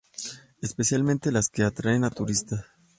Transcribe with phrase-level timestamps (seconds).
[0.63, 2.65] Especialmente las que atraen a turistas.